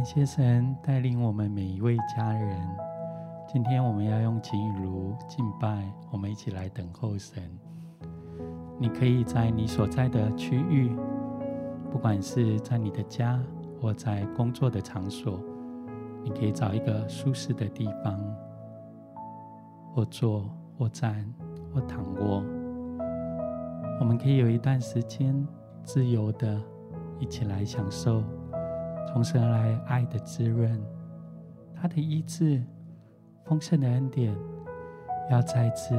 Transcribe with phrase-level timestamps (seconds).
[0.00, 2.58] 感谢神带领我们每一位家人。
[3.46, 7.42] 今天我们要用情雨炉敬拜，我们一起来等候神。
[8.78, 10.90] 你可以在你所在的区域，
[11.90, 13.38] 不管是在你的家
[13.78, 15.38] 或在工作的场所，
[16.24, 18.18] 你可以找一个舒适的地方，
[19.92, 21.30] 或坐，或站，
[21.74, 22.42] 或躺卧。
[24.00, 25.46] 我们可以有一段时间
[25.84, 26.58] 自由的
[27.18, 28.22] 一起来享受。
[29.06, 30.80] 从神而来爱的滋润，
[31.74, 32.62] 他的医治，
[33.44, 34.36] 丰盛的恩典，
[35.30, 35.94] 要再次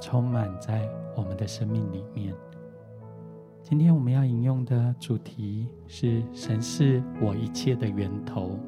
[0.00, 2.34] 充满在我们的生命里面。
[3.62, 8.58] 今天我们要引用的主题是“神是我一切的源头”。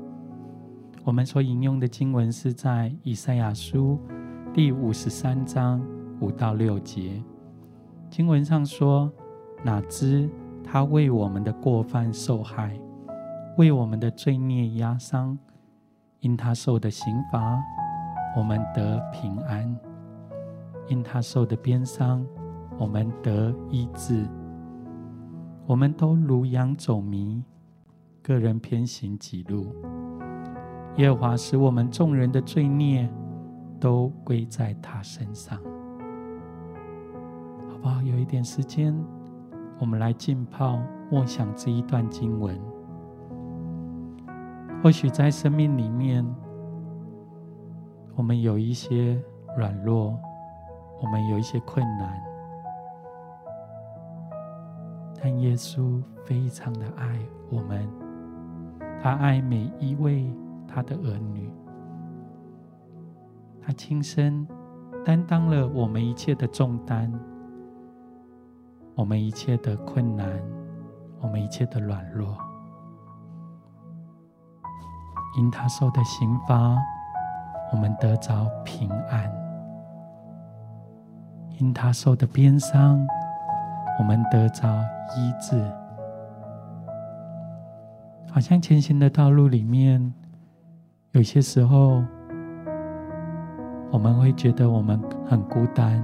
[1.04, 3.98] 我们所引用的经文是在以赛亚书
[4.52, 5.80] 第五十三章
[6.20, 7.22] 五到六节。
[8.10, 9.10] 经文上说
[9.64, 10.28] ：“哪知
[10.64, 12.78] 他为我们的过犯受害。”
[13.58, 15.36] 为我们的罪孽压伤，
[16.20, 17.60] 因他受的刑罚，
[18.36, 19.66] 我们得平安；
[20.86, 22.24] 因他受的鞭伤，
[22.78, 24.24] 我们得医治。
[25.66, 27.42] 我们都如羊走迷，
[28.22, 29.74] 各人偏行己路。
[30.98, 33.10] 耶和华使我们众人的罪孽
[33.80, 35.58] 都归在他身上。
[37.68, 38.00] 好不好？
[38.02, 38.96] 有一点时间，
[39.80, 40.78] 我们来浸泡
[41.10, 42.56] 默想这一段经文。
[44.80, 46.24] 或许在生命里面，
[48.14, 49.20] 我们有一些
[49.56, 50.16] 软弱，
[51.02, 52.22] 我们有一些困难，
[55.20, 57.18] 但耶稣非常的爱
[57.50, 57.88] 我们，
[59.02, 60.32] 他爱每一位
[60.66, 61.50] 他的儿女，
[63.60, 64.46] 他亲身
[65.04, 67.12] 担当了我们一切的重担，
[68.94, 70.40] 我们一切的困难，
[71.20, 72.38] 我们一切的软弱。
[75.38, 76.76] 因他受的刑罚，
[77.72, 79.22] 我们得着平安；
[81.60, 83.06] 因他受的鞭伤，
[84.00, 84.66] 我们得着
[85.16, 85.56] 医治。
[88.32, 90.12] 好像前行的道路里面，
[91.12, 92.02] 有些时候，
[93.92, 96.02] 我们会觉得我们很孤单，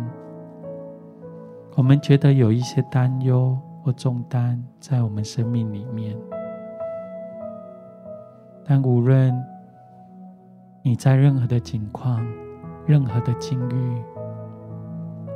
[1.75, 6.16] 我们觉得有一些担忧或重担在我们生命里面。
[8.66, 9.34] 但无论
[10.82, 12.26] 你在任何的境况、
[12.86, 14.02] 任何的境遇，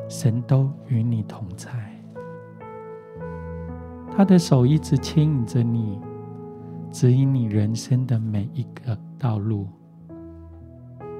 [0.09, 1.71] 神都与你同在。
[4.11, 6.00] 他的手一直牵引着你，
[6.91, 9.69] 指引你人生的每一个道路。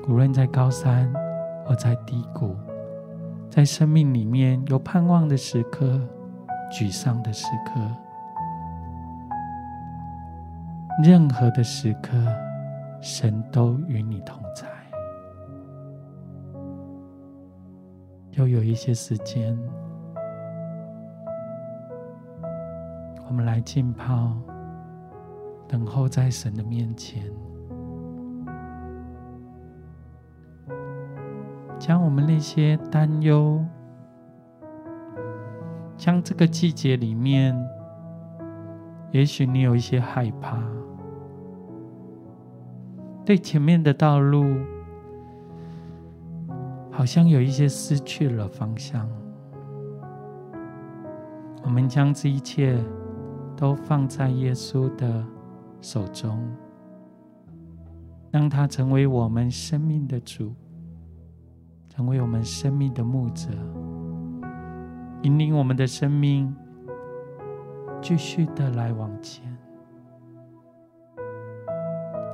[0.09, 1.13] 无论在高山
[1.67, 2.57] 或在低谷，
[3.51, 6.01] 在生命里面有盼望的时刻、
[6.73, 7.81] 沮丧的时刻。
[11.01, 12.11] 任何的时刻，
[13.01, 14.67] 神都与你同在。
[18.33, 19.57] 又有一些时间，
[23.29, 24.33] 我们来浸泡，
[25.69, 27.23] 等候在神的面前，
[31.79, 33.65] 将我们那些担忧，
[35.97, 37.57] 将这个季节里面，
[39.13, 40.59] 也许你有一些害怕。
[43.29, 44.57] 对前面的道路，
[46.91, 49.07] 好像有一些失去了方向。
[51.63, 52.83] 我们将这一切
[53.55, 55.23] 都放在耶稣的
[55.83, 56.43] 手中，
[58.31, 60.55] 让他成为我们生命的主，
[61.91, 63.51] 成为我们生命的牧者，
[65.21, 66.57] 引领我们的生命
[68.01, 69.58] 继续的来往前。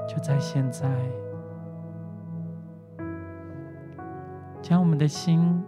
[0.06, 0.88] 就在现在，
[4.62, 5.62] 将我们的心，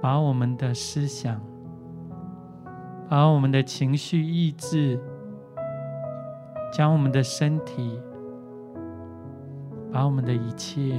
[0.00, 1.40] 把我们的思想，
[3.08, 5.00] 把我们的情绪意志，
[6.72, 8.00] 将我们的身体，
[9.92, 10.96] 把我们的一切，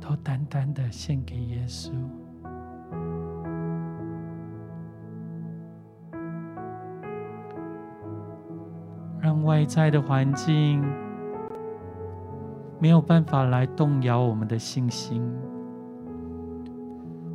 [0.00, 1.92] 都单单的献给耶稣。
[9.50, 10.80] 外在的环境
[12.78, 15.28] 没有办法来动摇我们的信心，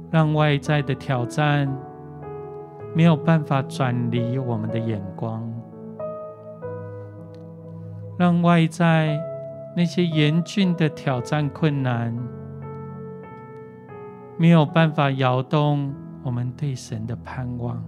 [0.09, 1.67] 让外在的挑战
[2.95, 5.43] 没有办法转离我们的眼光，
[8.17, 9.19] 让外在
[9.75, 12.17] 那些严峻的挑战困难
[14.37, 17.83] 没有办法摇动我们对神的盼望。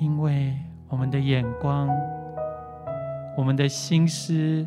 [0.00, 0.56] 因为
[0.88, 1.86] 我们的眼光、
[3.36, 4.66] 我们的心思、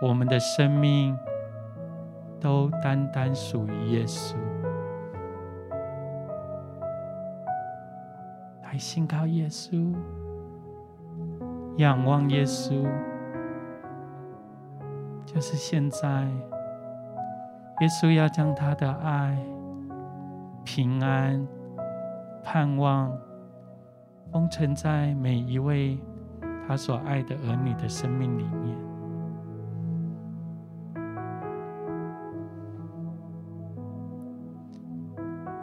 [0.00, 1.14] 我们的生命，
[2.40, 4.34] 都单单属于耶稣。
[8.62, 9.94] 来信靠耶稣，
[11.76, 12.82] 仰望耶稣，
[15.26, 16.26] 就是现在。
[17.80, 19.36] 耶稣要将他的爱、
[20.64, 21.46] 平安、
[22.42, 23.12] 盼望
[24.34, 25.96] 封存在每一位
[26.66, 28.76] 他所爱的儿女的生命里面，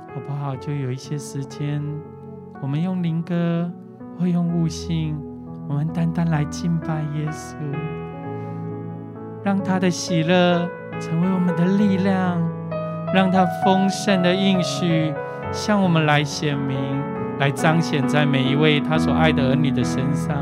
[0.07, 0.55] 好不好？
[0.55, 1.83] 就有一些时间，
[2.61, 3.69] 我们用灵歌
[4.17, 5.21] 或用悟性，
[5.67, 7.57] 我们单单来敬拜耶稣，
[9.43, 10.65] 让他的喜乐。
[10.97, 12.39] 成为我们的力量，
[13.11, 15.11] 让他丰盛的应许
[15.51, 16.77] 向我们来显明，
[17.41, 20.37] 来彰显在每一位他所爱的儿女的身上。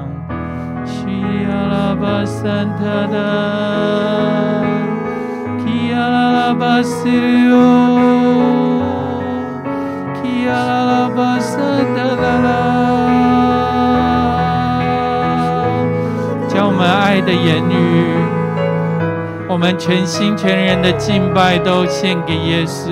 [16.49, 18.09] 将我们爱的言语。
[19.47, 22.91] 我们全心全人的敬拜都献给耶稣。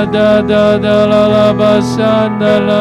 [0.04, 0.06] 达
[0.46, 2.72] 达达拉拉巴山达拉，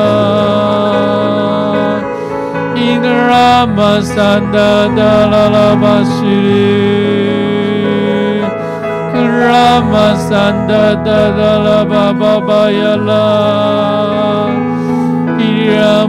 [2.77, 4.59] 伊格拉玛山达
[4.95, 7.32] 达拉拉巴西里，
[9.29, 13.11] 格拉玛山达达达拉巴巴巴亚拉，
[15.39, 16.05] 伊拉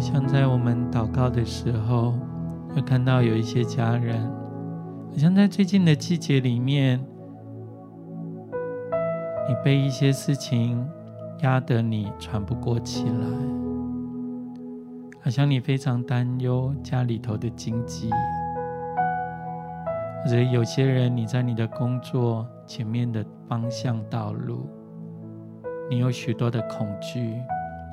[0.00, 2.14] 像在我们祷告的时候，
[2.72, 4.24] 会看到有一些家人，
[5.10, 7.04] 好像在最近的季节里面，
[9.48, 10.86] 你被一些事情
[11.40, 13.14] 压得你喘不过气来，
[15.26, 18.08] 好像你非常担忧家里头的经济，
[20.22, 24.70] 或者有些人你在你的工作前面的方向道路，
[25.90, 27.42] 你有许多的恐惧、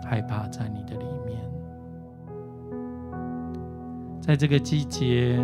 [0.06, 1.40] 害怕在你的里面。
[4.22, 5.36] 在这个季节，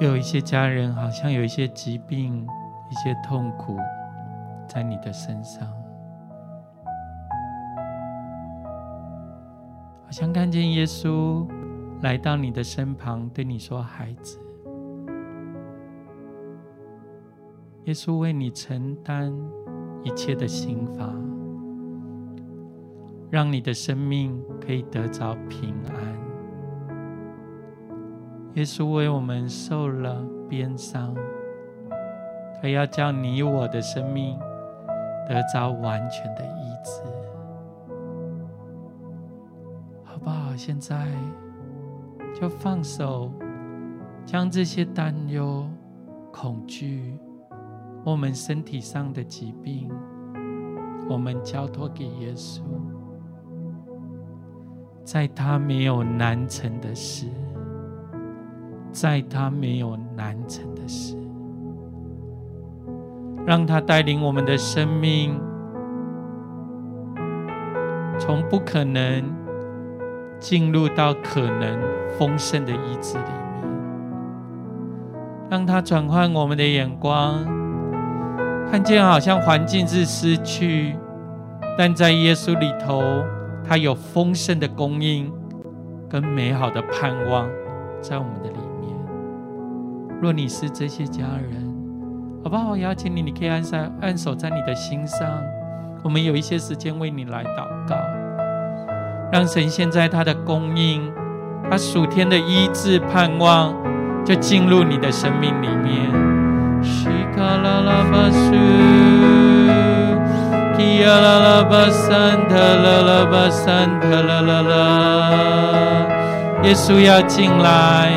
[0.00, 2.46] 有一些家人好像有一些疾病、
[2.90, 3.78] 一些痛苦
[4.68, 5.66] 在你的身上。
[10.06, 11.44] 好像看见耶稣
[12.00, 14.38] 来到你的身旁，对你说：“孩子。”
[17.86, 19.36] 耶稣为你承担
[20.04, 21.12] 一切的刑罚，
[23.30, 25.96] 让你的生命可以得着平安。
[28.54, 31.12] 耶稣为我们受了鞭伤，
[32.62, 34.38] 他要叫你我的生命
[35.28, 37.02] 得着完全的医治，
[40.26, 40.56] 好不好？
[40.56, 41.06] 现在
[42.34, 43.30] 就放手，
[44.24, 45.64] 将这些担忧、
[46.32, 47.16] 恐惧。
[48.04, 49.88] 我们身体上的疾病，
[51.08, 52.60] 我们交托给耶稣，
[55.04, 57.28] 在他没有难成的事，
[58.90, 61.16] 在他没有难成的事，
[63.46, 65.40] 让他带领我们的生命，
[68.18, 69.22] 从不可能
[70.38, 71.78] 进入到可能
[72.18, 73.64] 丰盛的意志里面，
[75.50, 77.44] 让他转换我们的眼光。
[78.70, 80.96] 看见好像环境是失去，
[81.78, 83.24] 但在耶稣里头，
[83.64, 85.32] 他有丰盛的供应
[86.08, 87.48] 跟美好的盼望
[88.00, 88.92] 在我们的里面。
[90.20, 91.64] 若你是这些家人，
[92.42, 92.70] 好不好？
[92.70, 95.42] 我邀请你，你可以按上按手在你的心上。
[96.02, 97.96] 我们有一些时间为你来祷告，
[99.32, 101.12] 让神现在他的供应，
[101.68, 103.74] 他属天的医治盼望，
[104.24, 106.10] 就进入你的生命里面。
[106.80, 108.52] 西卡拉拉巴苏，
[110.78, 115.30] 基亚拉拉巴山特拉拉巴山特拉拉拉，
[116.62, 118.12] 耶稣要进来，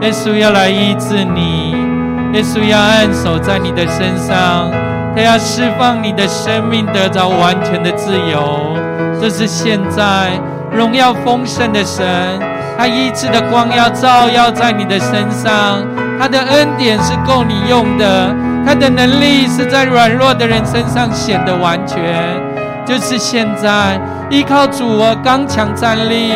[0.00, 1.72] 耶稣要来医治你，
[2.32, 4.70] 耶稣要按手在你的身上，
[5.14, 8.74] 他要释放你的生命，得着完全的自由。
[9.20, 10.30] 这是现在
[10.70, 12.06] 荣耀丰盛的神，
[12.76, 15.82] 他医治的光要照耀在你的身上。
[16.20, 18.34] 他的恩典是够你用的，
[18.66, 21.98] 他的能力是在软弱的人身上显得完全。
[22.84, 26.32] 就是现在，依靠主我刚强站立，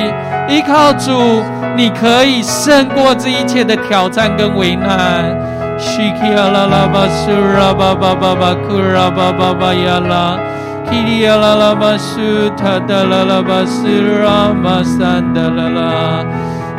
[0.49, 1.43] 依靠主，
[1.77, 5.25] 你可以胜过这一切的挑战跟危难。
[5.79, 8.79] 基里亚拉拉巴山塔塔塔塔塔塔拉拉巴库
[10.93, 16.21] Kirialalabasu tadalalabasu rama sandalala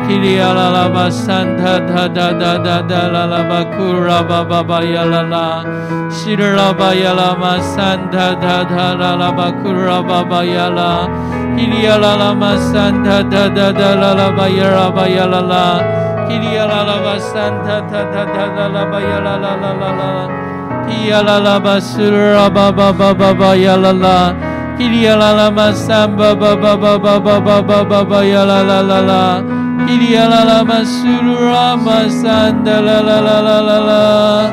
[0.06, 5.66] Kirialalabasanta tadadadadalalabakura bababayalala
[6.14, 11.10] Shiralabayalama santa tadalabakura babayala
[11.58, 15.82] Kirialalama santa tadadadalalabayalabayalala
[16.30, 20.53] Kirialalabasanta tadadadalabayalala
[20.86, 24.34] 塔塔拉拉巴库拉巴巴，巴巴，巴山塔塔塔塔拉拉巴亚拉拉拉拉拉，
[24.78, 29.42] 基亚拉拉巴巴巴巴巴巴，巴巴巴巴巴巴巴巴巴亚拉拉拉拉。
[29.86, 31.06] 伊利亚拉巴苏
[31.52, 34.50] 拉玛山德拉拉拉拉拉拉，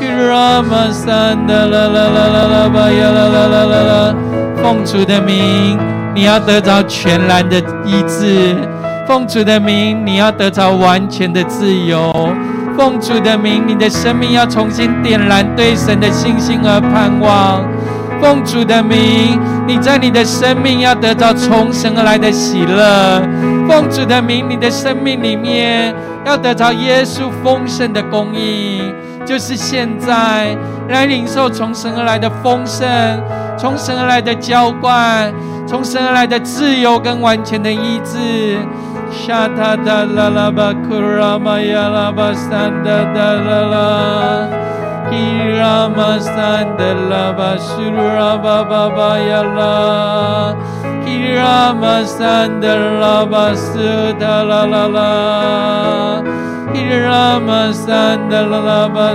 [0.00, 4.14] 伊拉玛山德拉拉拉拉拉巴亚拉拉拉拉拉，
[4.62, 5.78] 奉主的名，
[6.14, 8.54] 你要得着全然的医治；
[9.06, 12.12] 奉主的名，你要得着完全的自由；
[12.76, 17.62] 奉主的名，你的生命要重新点燃对神的信心和盼望；
[18.20, 23.22] 奉主的名，你在你的生命要得到从神而来的喜乐。
[23.66, 25.94] 奉主的名，你的生命里面
[26.26, 28.92] 要得到耶稣丰盛的供应，
[29.24, 30.54] 就是现在
[30.90, 32.86] 来领受从神而来的丰盛，
[33.56, 35.32] 从神而来的浇灌，
[35.66, 38.58] 从神而来的自由跟完全的医治。
[39.24, 43.88] Shata da la la ba kurama ya la ba standa da la la.
[46.20, 47.50] Standa la ba
[48.44, 49.74] ba ba ba ya la.
[51.04, 53.46] Kirama standa la ba
[54.50, 55.12] la la la.
[56.74, 59.08] Kirama standa la ba.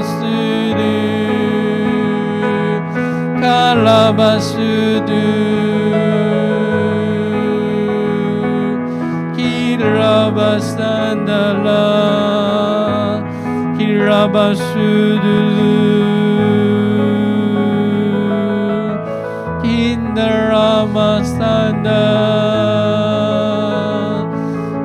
[3.41, 5.61] Kalabasudu.
[10.22, 11.82] Rabasandala
[13.74, 15.74] Kirabasudulu
[19.66, 22.06] Kindaramastanda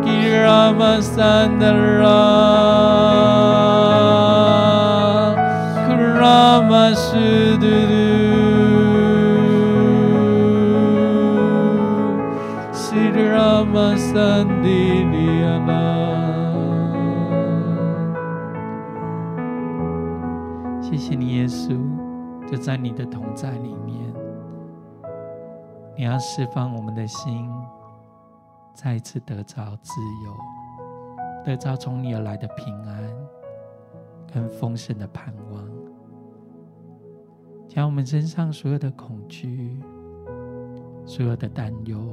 [0.01, 2.17] Kiramasandara
[5.85, 8.09] Kuramasudulu
[12.73, 14.46] Sri Ramasandara
[23.37, 24.15] 在里面。
[25.95, 27.51] 你要释放我们的心，
[28.75, 29.93] 再一次得着自
[30.25, 30.35] 由，
[31.45, 33.03] 得着从你而来的平安
[34.33, 35.63] 跟丰盛的盼望，
[37.69, 39.79] 将我们身上所有的恐惧、
[41.05, 42.13] 所有的担忧，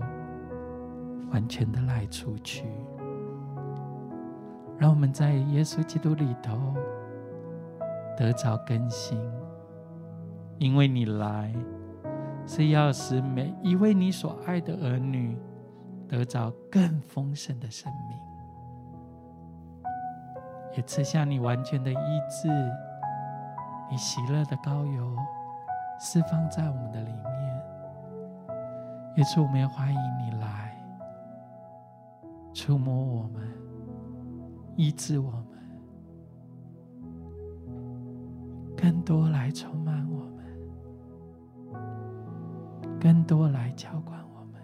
[1.32, 2.66] 完全的来除去，
[4.78, 6.74] 让我们在耶稣基督里头
[8.18, 9.18] 得着更新，
[10.64, 11.54] 因为你来
[12.48, 15.38] 是要使每一位你所爱的儿女。
[16.06, 18.16] 得着更丰盛的生命，
[20.78, 22.48] 也赐下你完全的医治，
[23.90, 25.18] 你喜乐的膏油
[26.00, 27.64] 释放在我们的里面。
[29.18, 30.78] 也是我们要欢迎你来
[32.54, 33.42] 触摸我们，
[34.76, 35.48] 医治我们，
[38.78, 40.28] 更多来充满我，
[43.04, 44.18] 更多来浇灌。
[44.34, 44.62] 我们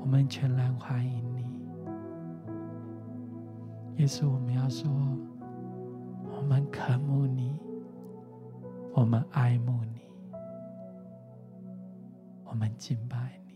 [0.00, 1.44] 我们全然欢迎你，
[3.94, 4.90] 也是我们要说，
[6.34, 7.60] 我们渴慕你，
[8.94, 10.00] 我们爱慕你，
[12.46, 13.54] 我们敬拜你。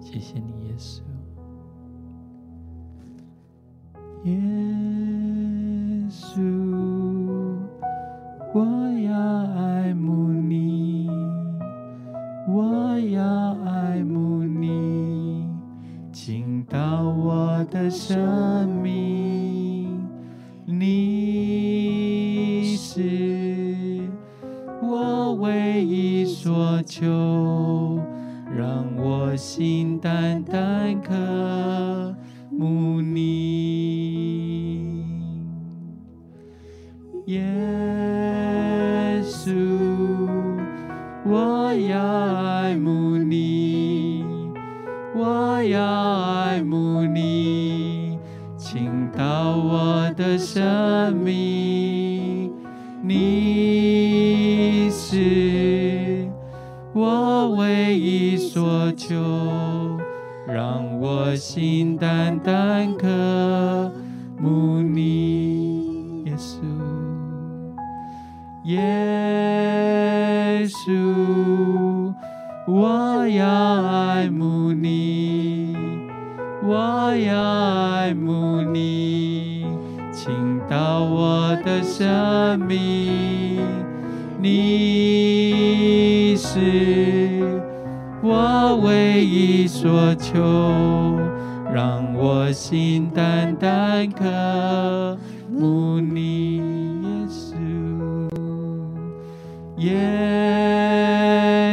[0.00, 1.02] 谢谢你，耶稣，
[4.24, 4.77] 夜。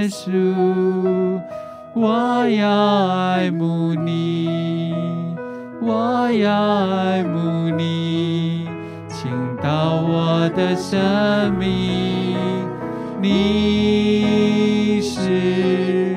[0.10, 1.40] 稣，
[1.94, 4.94] 我要爱慕你，
[5.82, 8.68] 我要爱慕你。
[9.08, 9.32] 请
[9.64, 12.36] 到我的生命，
[13.22, 16.16] 你是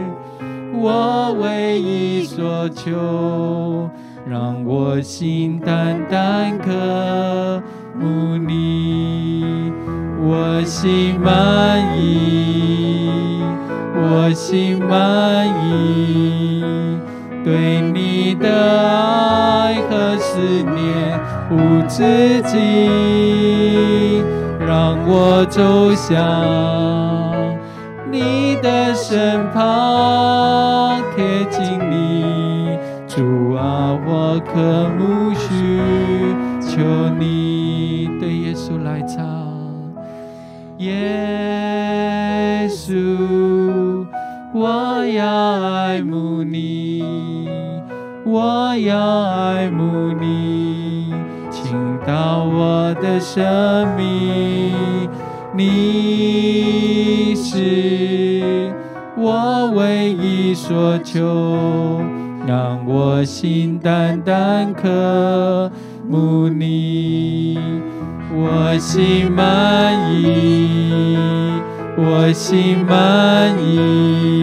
[0.74, 3.88] 我唯一所求，
[4.28, 7.62] 让我心单单渴
[7.98, 9.72] 慕你，
[10.20, 12.47] 我心满意，
[14.20, 16.64] 我心满意，
[17.44, 21.20] 对你的爱和思念。
[21.50, 24.24] 无止境，
[24.58, 26.18] 让我走向
[28.10, 32.76] 你的身旁，贴近你。
[33.06, 35.78] 主啊，我渴慕需
[36.60, 36.82] 求
[37.18, 39.24] 你，对耶稣来唱。
[40.78, 41.27] 耶
[45.98, 47.02] 爱慕你，
[48.24, 51.12] 我要爱慕你。
[52.06, 53.44] 到我的生
[53.96, 55.08] 命，
[55.56, 58.72] 你是
[59.16, 62.00] 我唯一所求，
[62.46, 65.68] 让我心单单渴
[66.08, 67.58] 慕你，
[68.32, 71.18] 我心满意，
[71.96, 74.40] 我心满意，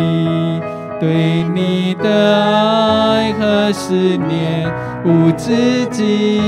[1.06, 4.68] 对你的爱和思念
[5.06, 6.42] 无止境。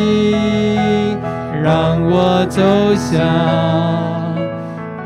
[1.62, 2.64] 让我走
[2.96, 3.22] 向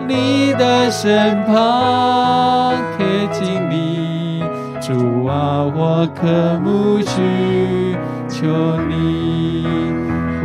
[0.07, 4.41] 你的身旁，贴近你，
[4.79, 7.97] 主啊，我渴慕需
[8.29, 8.47] 求
[8.87, 9.65] 你，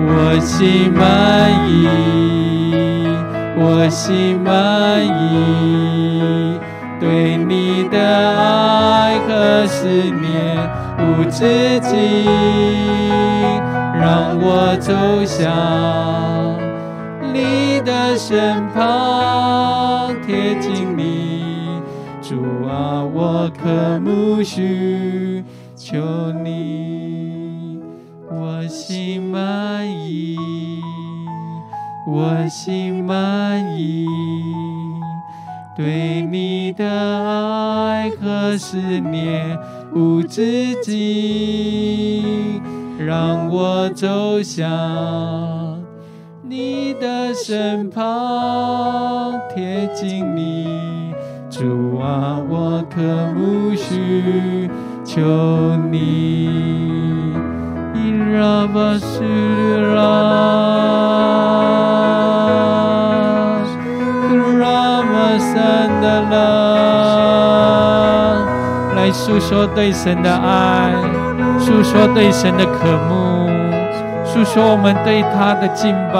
[0.00, 3.06] 我心满意，
[3.56, 6.58] 我心满意。
[6.98, 12.26] 对你的爱和思念无止境，
[13.94, 14.92] 让我走
[15.24, 16.56] 向
[17.32, 21.80] 你的身旁，贴近你，
[22.22, 25.44] 主啊，我渴慕需
[25.76, 25.98] 求
[26.42, 27.78] 你，
[28.30, 30.36] 我心满意，
[32.08, 34.65] 我心满意。
[35.76, 39.58] 对你的爱和思念
[39.94, 42.62] 无止境，
[42.98, 45.78] 让我走向
[46.42, 51.12] 你的身旁，贴近你，
[51.50, 53.02] 主啊，我渴
[53.34, 54.70] 慕需
[55.04, 55.20] 求
[55.90, 56.48] 你，
[69.12, 70.92] 诉说对神的爱，
[71.58, 73.48] 诉说对神的渴慕，
[74.24, 76.16] 诉说我们对他的敬拜。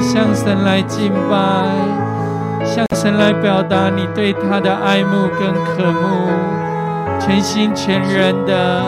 [0.00, 1.36] 向神来敬拜，
[2.64, 6.28] 向神来表达你对他的爱慕跟渴慕，
[7.20, 8.82] 全心全人的，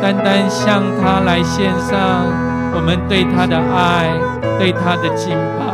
[0.00, 2.26] 单单向他来献上
[2.74, 4.10] 我们对他的爱，
[4.58, 5.70] 对他的敬拜。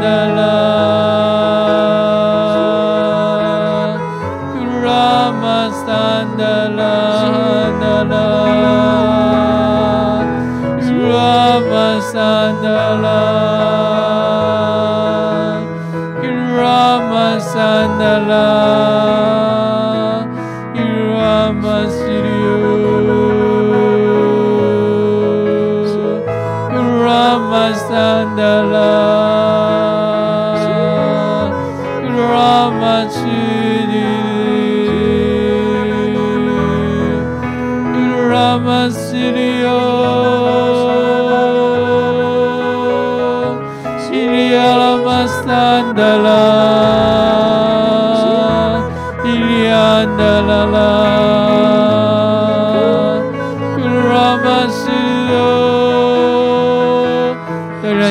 [0.00, 0.59] Love.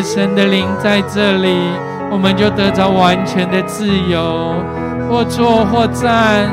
[0.01, 1.55] 神的灵在这里，
[2.12, 4.53] 我们就得着完全的自由，
[5.09, 6.49] 或坐或站，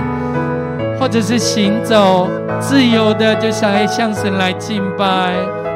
[0.99, 2.29] 或者是行走，
[2.61, 5.33] 自由的，就是来向神来敬拜，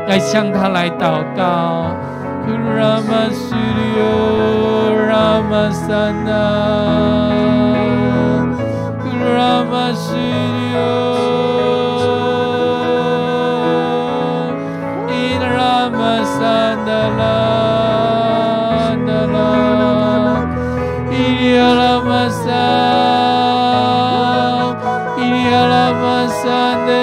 [0.08, 1.94] 来向他来祷告。
[26.50, 26.99] 身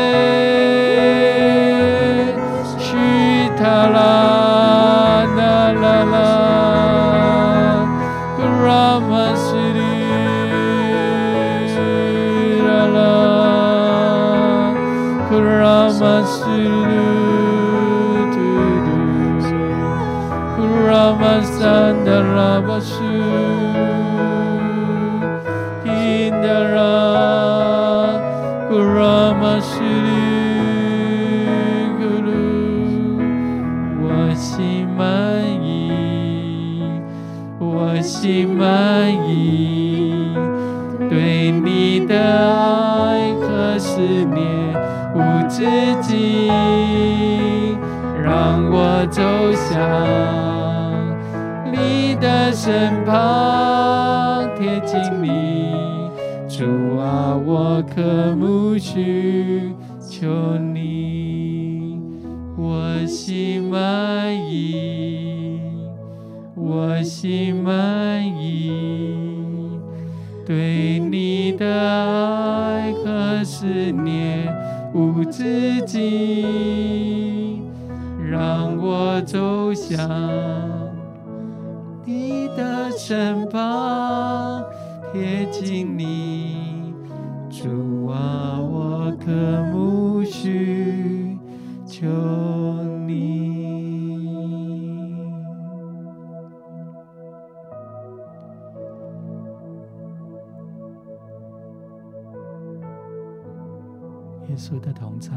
[104.57, 105.31] 耶稣的同在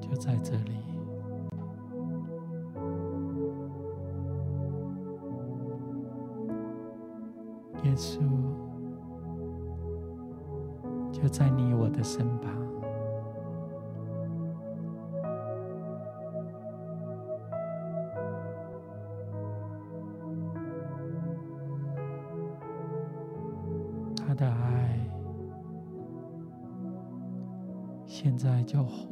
[0.00, 0.72] 就在这里。
[7.84, 8.18] 耶稣
[11.12, 12.71] 就在你我的身旁。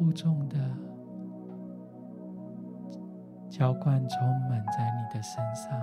[0.01, 0.57] 负重的
[3.51, 5.79] 浇灌充满在你的身上，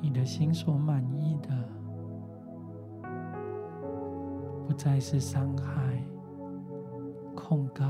[0.00, 1.50] 你的心所满意的，
[4.66, 6.02] 不再是伤害、
[7.36, 7.84] 控告、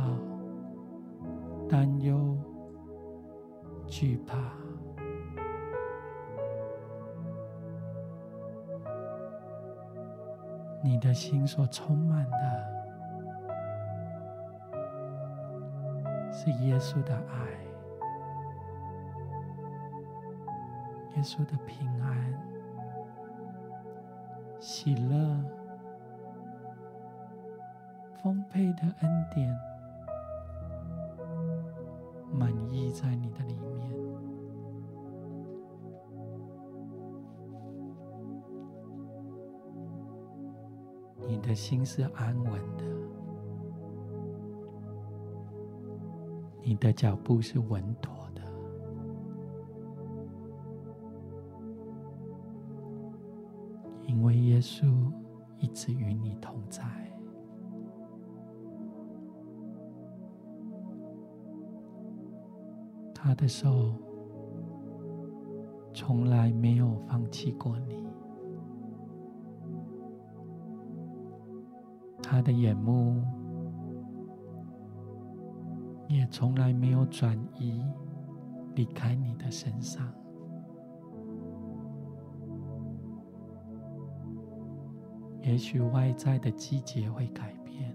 [1.68, 2.36] 担忧、
[3.86, 4.63] 惧怕。
[10.84, 12.36] 你的心所充满的，
[16.30, 17.48] 是耶稣的爱，
[21.16, 22.34] 耶稣的平安、
[24.60, 25.40] 喜乐、
[28.22, 29.58] 丰沛的恩典，
[41.54, 42.84] 的心是安稳的，
[46.64, 48.42] 你的脚步是稳妥的，
[54.08, 54.84] 因为耶稣
[55.56, 56.82] 一直与你同在，
[63.14, 63.94] 他的手
[65.92, 68.02] 从来没有放弃过你。
[72.34, 73.22] 他的眼目
[76.08, 77.80] 也从来没有转移
[78.74, 80.12] 离开你的身上。
[85.42, 87.94] 也许外在的季节会改变，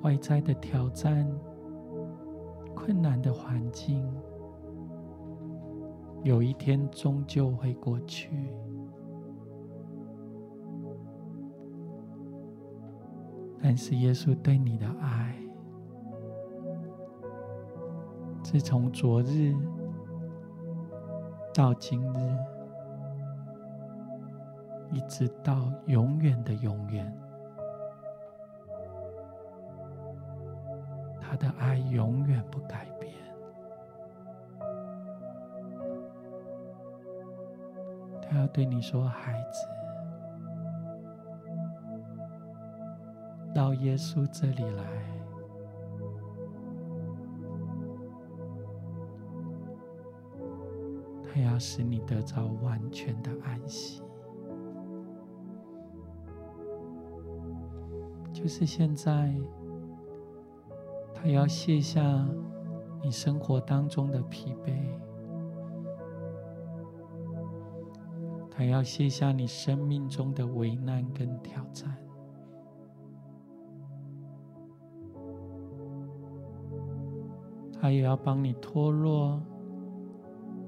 [0.00, 1.30] 外在的挑战、
[2.74, 4.10] 困难的环境，
[6.22, 8.48] 有一天终究会过去。
[13.60, 15.34] 但是耶稣对你的爱，
[18.42, 19.54] 自从昨日
[21.52, 22.38] 到今日，
[24.92, 27.12] 一直到永远的永远，
[31.20, 33.12] 他的爱永远不改变。
[38.22, 39.77] 他要对你说，孩子。
[43.58, 44.84] 到耶稣这里来，
[51.24, 54.00] 他要使你得着完全的安息。
[58.32, 59.34] 就是现在，
[61.12, 62.00] 他要卸下
[63.02, 64.72] 你生活当中的疲惫，
[68.48, 71.98] 他要卸下你生命中的危难跟挑战。
[77.80, 79.40] 他也要帮你脱落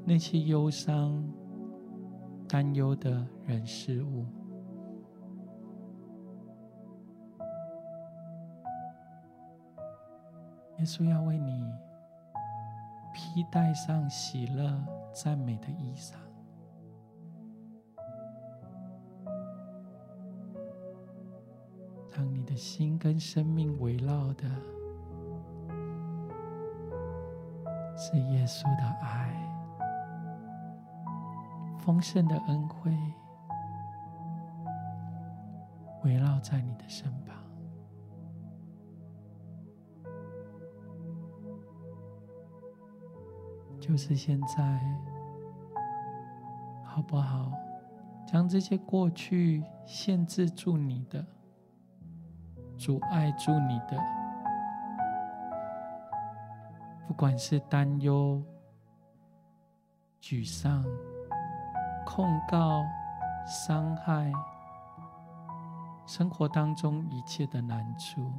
[0.04, 1.22] 那些忧伤、
[2.48, 4.24] 担忧的人事物。
[10.78, 11.70] 耶稣要为你
[13.12, 14.72] 披戴上喜乐、
[15.12, 16.14] 赞美的衣裳，
[22.16, 24.48] 让你的心跟生命围绕的。
[28.12, 29.30] 是耶稣的爱
[31.78, 32.90] 丰盛的恩惠
[36.02, 37.36] 围绕在你的身旁。
[43.78, 44.80] 就是现在
[46.84, 47.52] 好不好
[48.26, 51.24] 将这些过去限制住你的
[52.76, 54.19] 阻碍住你的
[57.20, 58.42] 管是担忧、
[60.22, 60.82] 沮丧、
[62.06, 62.80] 控告、
[63.46, 64.32] 伤害，
[66.06, 68.32] 生活当中一切的难处。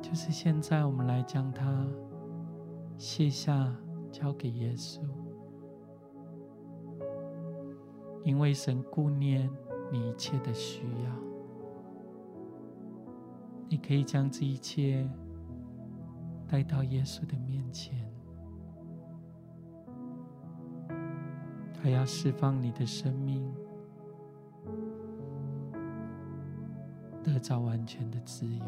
[0.00, 1.86] 就是现在，我们来将它
[2.96, 3.70] 卸下，
[4.10, 5.02] 交给耶稣，
[8.24, 9.50] 因为神顾念
[9.92, 11.27] 你一切的需要。
[13.68, 15.08] 你可以将这一切
[16.48, 17.94] 带到耶稣的面前，
[21.74, 23.46] 他要释放你的生命，
[27.22, 28.64] 得到完全的自由。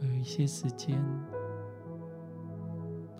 [0.00, 1.02] 有一些时间，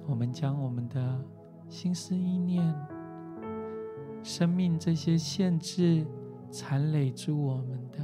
[0.06, 1.20] 我们将我们的
[1.68, 2.72] 心思意念、
[4.22, 6.06] 生命这些限制、
[6.50, 7.98] 缠累住我们的，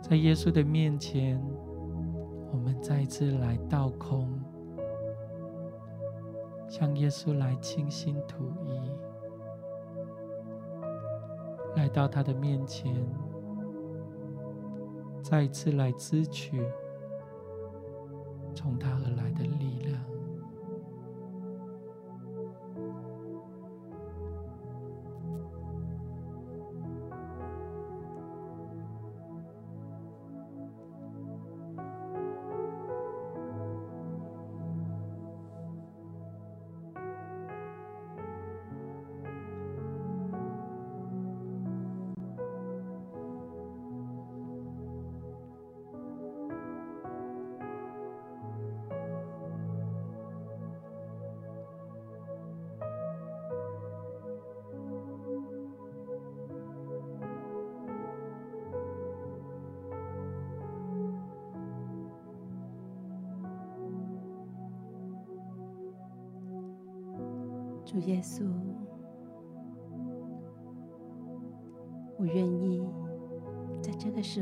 [0.00, 1.42] 在耶稣的面前，
[2.52, 4.40] 我们再次来倒空，
[6.68, 8.90] 向耶稣来倾心吐意，
[11.76, 12.94] 来到他的面前，
[15.22, 16.62] 再次来支取。
[18.54, 20.15] 从他而来的力量。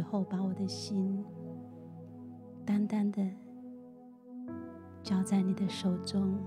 [0.04, 1.24] 候把我的心
[2.64, 3.22] 单单的
[5.02, 6.38] 交在你的手中。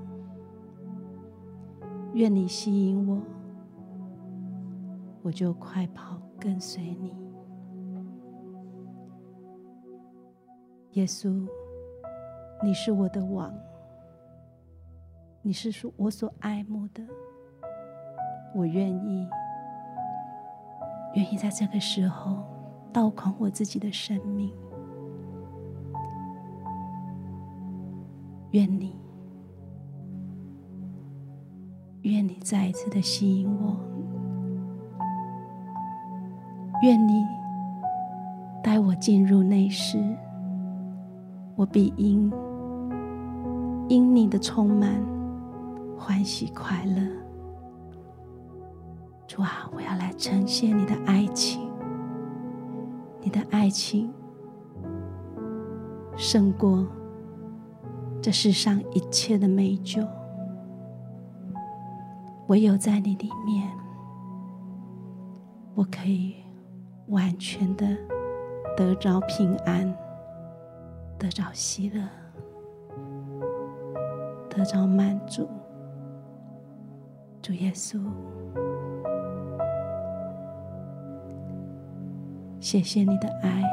[2.14, 3.22] 愿你吸引我，
[5.22, 7.16] 我就快跑跟随你。
[10.94, 11.48] 耶稣，
[12.64, 13.54] 你是我的王。
[15.44, 17.02] 你是我所爱慕的，
[18.54, 19.30] 我愿意，
[21.14, 22.44] 愿意在这个时候
[22.98, 24.52] 倒空我自己的生命，
[28.50, 28.96] 愿你，
[32.02, 33.78] 愿你再一次的吸引我，
[36.82, 37.24] 愿你
[38.64, 40.04] 带我进入内室，
[41.56, 42.34] 我必因
[43.90, 45.00] 因你的充满。
[45.96, 47.02] 欢喜快乐，
[49.28, 51.67] 主啊，我要来呈现你的爱情，
[53.28, 54.10] 你的爱情
[56.16, 56.88] 胜过
[58.22, 60.02] 这世上一切的美酒。
[62.48, 63.70] 唯有在你里面，
[65.76, 66.36] 我可以
[67.08, 67.98] 完全的
[68.78, 69.94] 得着平安，
[71.20, 72.08] 得着喜乐，
[74.50, 75.50] 得着满足。
[77.42, 78.02] 主耶稣，
[82.70, 83.64] 谢谢你的爱，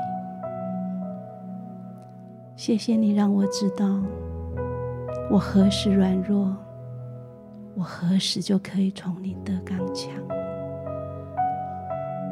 [2.55, 4.01] 谢谢你让我知道
[5.29, 6.57] 我何时软弱，
[7.75, 10.15] 我何时就可以从你得刚强。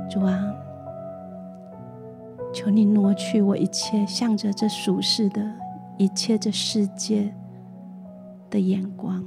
[0.08, 0.38] 主啊，
[2.54, 5.44] 求你挪去我一切向着这俗世的
[5.98, 7.34] 一切这世界
[8.48, 9.20] 的眼光。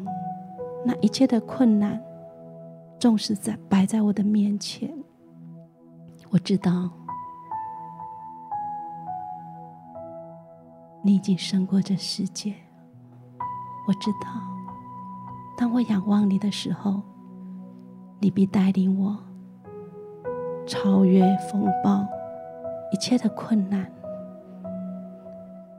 [0.85, 2.01] 那一切的困难，
[2.97, 4.89] 纵使在摆在我的面前，
[6.29, 6.89] 我知道
[11.05, 12.51] 你已经胜过这世界。
[13.87, 14.41] 我知道，
[15.55, 16.99] 当我仰望你的时候，
[18.19, 19.15] 你必带领我
[20.65, 22.03] 超越风暴，
[22.91, 23.87] 一切的困难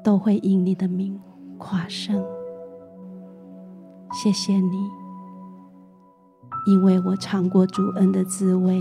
[0.05, 1.21] 都会因你的名
[1.59, 2.25] 跨胜。
[4.13, 4.89] 谢谢你，
[6.69, 8.81] 因为我尝过主恩的滋味。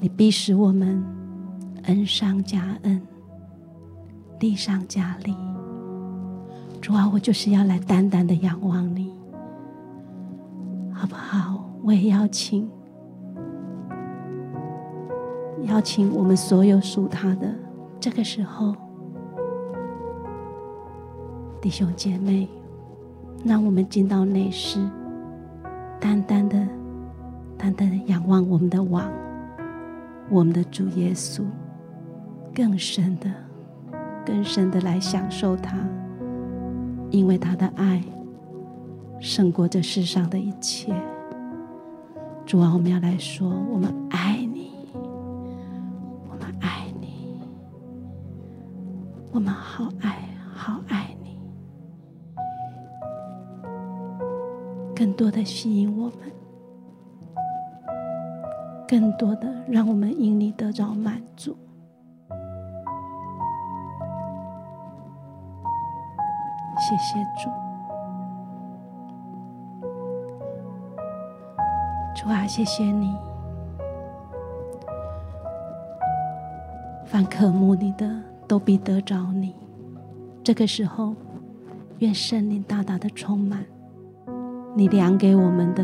[0.00, 1.02] 你必使我们
[1.84, 3.00] 恩上加恩，
[4.42, 5.36] 力上加力。
[6.80, 9.12] 主啊，我就是要来单单的仰望你，
[10.92, 11.64] 好不好？
[11.84, 12.68] 我也邀请，
[15.68, 17.54] 邀请我们所有属他的，
[18.00, 18.74] 这个时候，
[21.60, 22.48] 弟兄姐妹，
[23.44, 24.80] 让我们进到内室，
[26.00, 26.66] 单单的、
[27.56, 29.08] 单单的仰望我们的王，
[30.28, 31.44] 我们的主耶稣，
[32.52, 33.30] 更深的、
[34.24, 35.78] 更深的来享受他。
[37.10, 38.02] 因为他的爱
[39.20, 40.94] 胜过这世上的一切，
[42.46, 47.38] 主啊，我们要来说，我们爱你，我们爱你，
[49.30, 51.36] 我们好爱，好爱你，
[54.96, 56.16] 更多的吸引我们，
[58.88, 61.54] 更多的让我们因你得着满足。
[66.92, 67.48] 谢谢主，
[72.14, 73.16] 主啊，谢谢你。
[77.06, 78.06] 凡渴慕你的，
[78.46, 79.54] 都必得着你。
[80.44, 81.14] 这个时候，
[82.00, 83.64] 愿圣灵大大的充满。
[84.74, 85.82] 你量给我们的，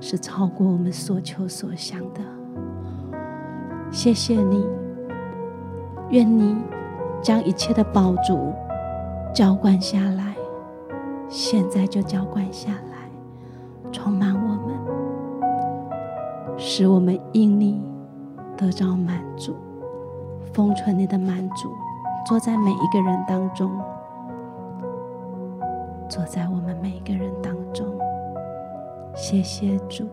[0.00, 2.20] 是超过我们所求所想的。
[3.92, 4.66] 谢谢你，
[6.10, 6.56] 愿你
[7.22, 8.52] 将一切的宝珠。
[9.32, 10.36] 浇灌下来，
[11.26, 13.08] 现在就浇灌下来，
[13.90, 14.76] 充满我们，
[16.58, 17.82] 使我们因你
[18.58, 19.56] 得着满足，
[20.52, 21.70] 封存你的满足，
[22.26, 23.70] 坐在每一个人当中，
[26.10, 27.86] 坐在我们每一个人当中。
[29.14, 30.06] 谢谢主，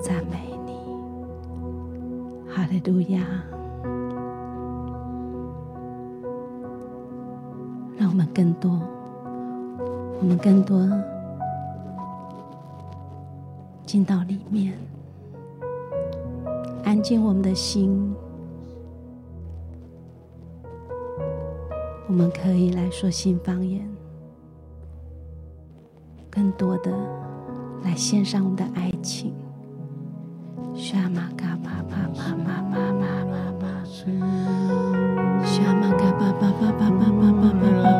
[0.00, 0.72] 赞美你，
[2.48, 3.20] 哈利路亚。
[8.10, 8.68] 我们更多，
[10.20, 10.76] 我们更多
[13.86, 14.74] 进到里面，
[16.82, 18.12] 安静我们的心。
[22.08, 23.88] 我们可以来说新方言，
[26.28, 26.90] 更多的
[27.84, 29.32] 来献上我们的爱情。
[30.74, 33.84] 沙玛嘎巴巴，玛玛玛玛玛玛，
[35.44, 37.99] 沙玛嘎巴巴，巴巴巴巴巴巴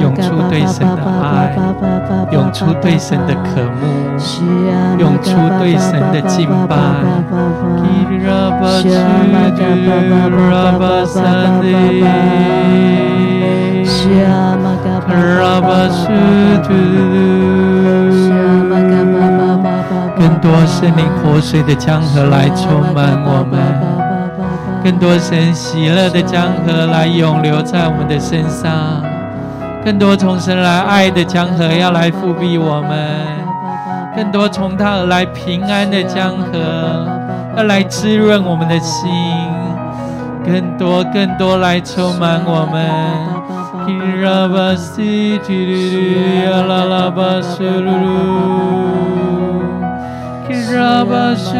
[0.00, 1.56] 涌出对神的爱，
[2.30, 3.80] 涌出对神的渴慕，
[4.98, 6.76] 涌出对神的敬拜。
[20.16, 23.58] 更多圣灵活水的江河来充满我们。
[24.82, 29.02] 更多神喜乐的江河来涌流在我们的身上，
[29.84, 32.90] 更多从神来爱的江河要来复辟我们，
[34.16, 37.06] 更多从他而来平安的江河
[37.56, 39.10] 要来滋润我们的心，
[40.44, 42.80] 更多更多来充满我们。
[50.72, 51.52] Rabba Su,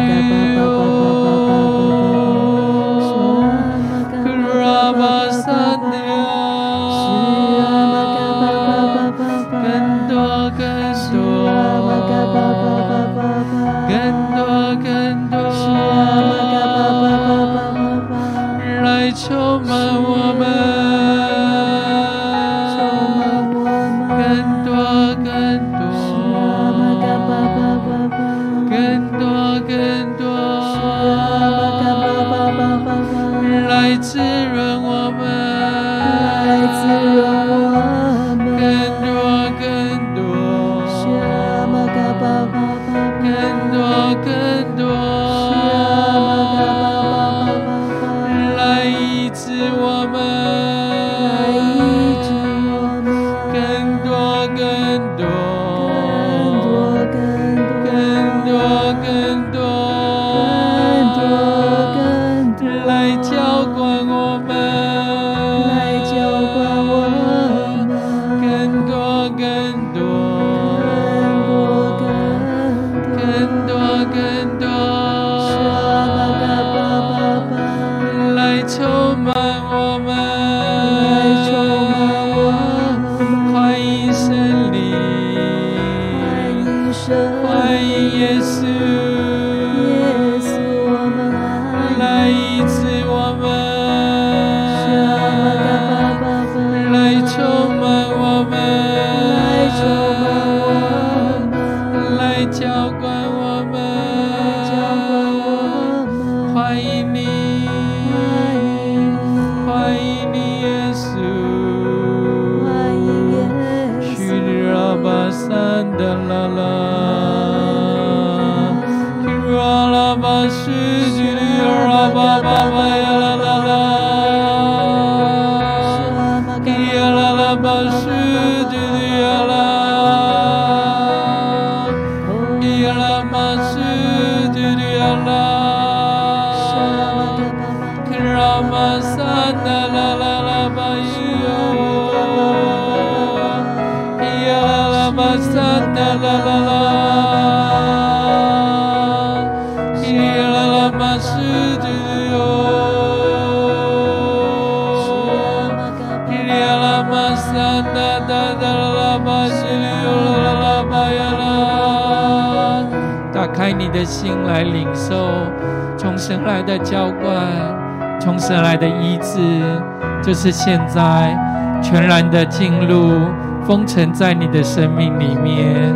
[170.31, 171.37] 就是现在
[171.83, 173.27] 全然的进入
[173.67, 175.93] 封存在你的生命里面。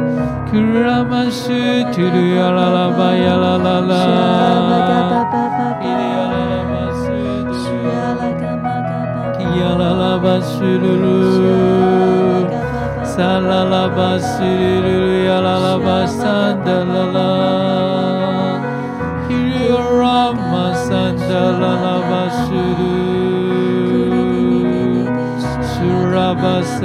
[26.46, 26.78] 阿萨，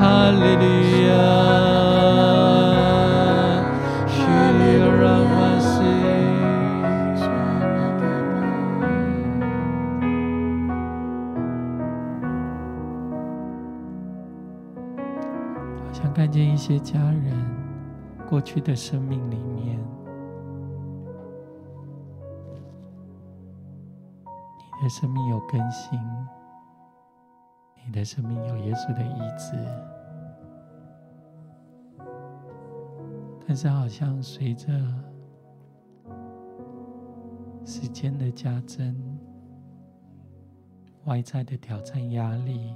[0.00, 0.64] 哈利利
[1.06, 1.14] 亚，
[15.80, 17.32] 好像看见一些家人
[18.28, 19.33] 过去的生命。
[24.84, 25.98] 你的生命有更新，
[27.86, 29.56] 你的生命有耶稣的医治，
[33.46, 34.68] 但是好像随着
[37.64, 38.94] 时间的加增，
[41.06, 42.74] 外在的挑战压力。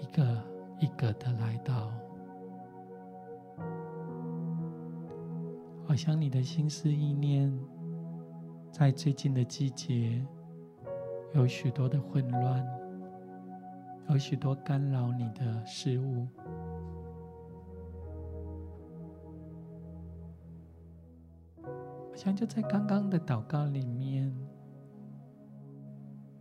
[0.00, 0.42] 一个
[0.80, 1.92] 一个的来到，
[5.86, 7.56] 好像你的心思意念，
[8.72, 10.26] 在最近的季节，
[11.34, 12.66] 有许多的混乱，
[14.08, 16.26] 有许多干扰你的事物，
[21.62, 24.34] 好像就在刚刚的祷告里面，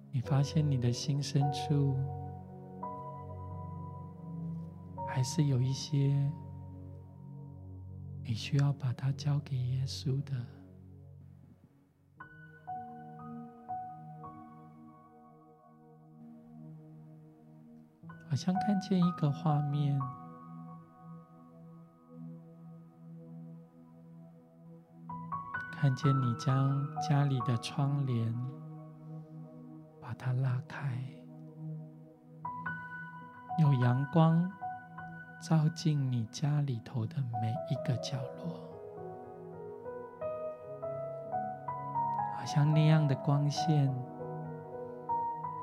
[0.09, 1.93] 你发现你的心深处。
[5.05, 6.31] 还是有一些
[8.23, 10.33] 你需要把它交给耶稣的，
[18.31, 19.99] 好像看见一个画面，
[25.73, 28.33] 看见你将家里的窗帘
[29.99, 30.97] 把它拉开，
[33.59, 34.49] 有阳光。
[35.41, 38.61] 照进你家里头的每一个角落，
[42.37, 43.91] 好像那样的光线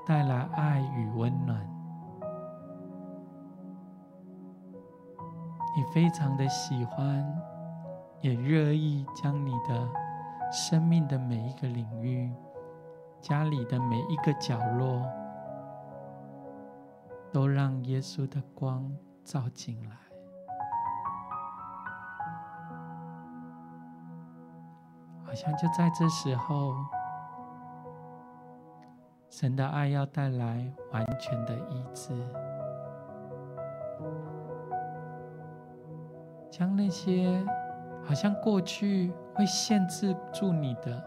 [0.04, 1.77] 带来爱与温暖。
[5.92, 7.24] 非常的喜欢，
[8.20, 9.88] 也乐意将你的
[10.52, 12.32] 生命的每一个领域、
[13.20, 15.02] 家里的每一个角落，
[17.32, 18.90] 都让耶稣的光。
[19.24, 19.94] 照进来，
[25.22, 26.72] 好像就在这时候，
[29.28, 32.14] 神的爱要带来完全的医治，
[36.58, 37.40] 将那些
[38.04, 41.00] 好像过去会限制住你的、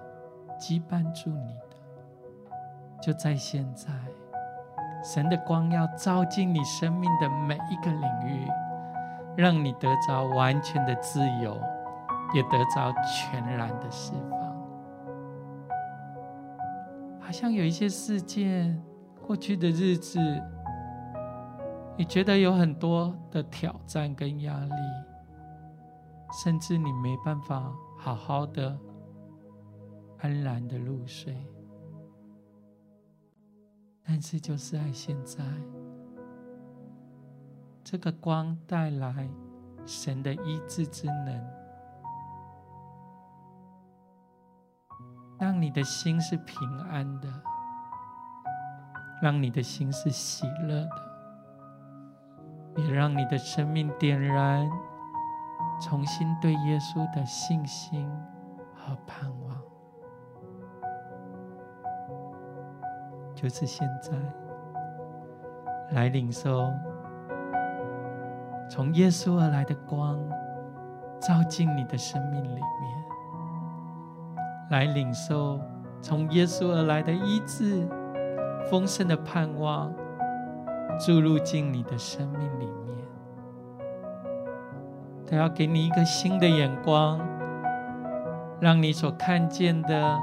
[0.57, 1.75] 羁绊住你的，
[3.01, 3.89] 就在现在。
[5.03, 8.47] 神的光要照进你生命的每一个领域，
[9.35, 11.59] 让你得着完全的自由，
[12.33, 14.39] 也得着全然的释放。
[17.19, 18.81] 好像有一些事件，
[19.25, 20.19] 过去的日子，
[21.97, 24.75] 你觉得有很多的挑战跟压力，
[26.31, 28.79] 甚至你没办法好好的
[30.19, 31.35] 安然的入睡。
[34.03, 35.43] 但是就是在现在，
[37.83, 39.29] 这个光带来
[39.85, 41.49] 神的医治之能，
[45.39, 47.29] 让你的心是平安的，
[49.21, 50.83] 让你的心是喜乐
[52.75, 54.69] 的，也让你的生命点燃。
[55.81, 58.07] 重新对耶稣的信心
[58.75, 59.57] 和盼望。
[63.33, 64.11] 就是现在，
[65.93, 66.71] 来领受
[68.69, 70.19] 从耶稣而来的光，
[71.19, 72.61] 照进你的生命里面；
[74.69, 75.59] 来领受
[76.01, 77.87] 从耶稣而来的医治、
[78.69, 79.91] 丰盛的盼望，
[81.03, 82.80] 注入进你的生命里面。
[85.31, 87.17] 他要给你一个新的眼光，
[88.59, 90.19] 让你所看见的。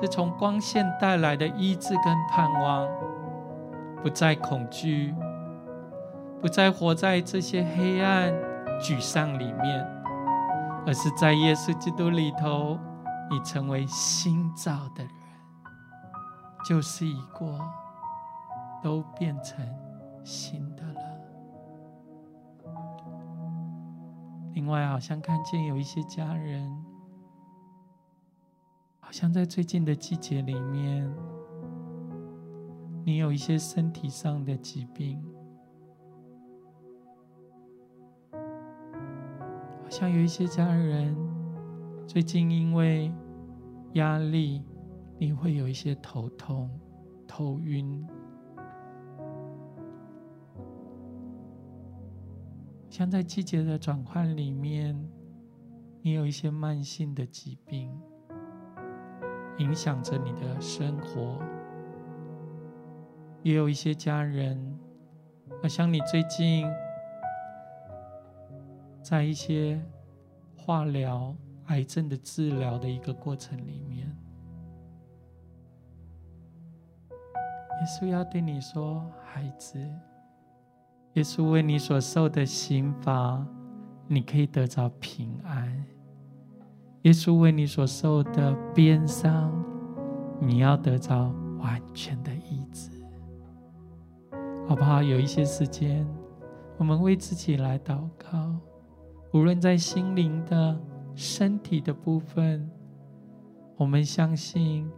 [0.00, 2.88] 是从光线带来的医治跟盼望，
[4.00, 5.12] 不再恐惧，
[6.40, 8.32] 不再活在这些黑暗、
[8.80, 9.84] 沮丧里面，
[10.86, 12.78] 而是在耶稣基督里头，
[13.28, 15.10] 你成为新造的人，
[16.64, 17.58] 旧事已过，
[18.80, 19.66] 都变成
[20.22, 21.07] 新的了。
[24.58, 26.68] 另外，好像看见有一些家人。
[28.98, 31.08] 好像在最近的季节里面，
[33.04, 35.24] 你有一些身体上的疾病，
[38.32, 41.16] 好像有一些家人
[42.04, 43.12] 最近因为
[43.92, 44.64] 压力，
[45.18, 46.68] 你会有一些头痛、
[47.28, 48.04] 头晕，
[52.98, 54.92] 像在季节的转换里面，
[56.02, 57.96] 你有一些慢性的疾病。
[59.58, 61.40] 影响着你的生活，
[63.44, 64.76] 也有一些家人，
[65.62, 66.66] 好像你最近
[69.00, 69.80] 在一些
[70.56, 71.36] 化疗、
[71.66, 74.08] 癌症的治疗的一个过程里面，
[77.10, 79.78] 耶稣要对你说：“孩子，
[81.14, 83.44] 耶稣为你所受的刑罚，
[84.06, 85.84] 你可以得着平安。”
[87.02, 89.52] 耶稣为你所受的鞭伤，
[90.40, 92.90] 你要得着完全的医治，
[94.68, 95.02] 好不好？
[95.02, 96.06] 有一些时间，
[96.76, 98.56] 我们为自己来祷告，
[99.32, 100.78] 无论在心灵的、
[101.14, 102.68] 身体的部分，
[103.76, 104.90] 我们相信，